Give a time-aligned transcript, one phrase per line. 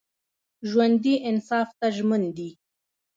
[0.69, 2.49] ژوندي انصاف ته ژمن دي